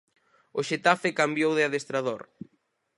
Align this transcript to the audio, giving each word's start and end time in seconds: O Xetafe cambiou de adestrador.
O 0.59 0.61
Xetafe 0.69 1.09
cambiou 1.19 1.51
de 1.55 1.63
adestrador. 1.67 2.21